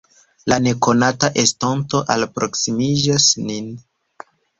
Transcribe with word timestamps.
La 0.51 0.55
nekonata 0.67 1.29
estonto 1.43 2.01
alproksimiĝas 2.13 3.29
nin. 3.51 3.69